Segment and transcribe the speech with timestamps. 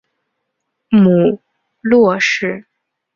[0.89, 1.39] 母
[1.81, 2.65] 骆氏。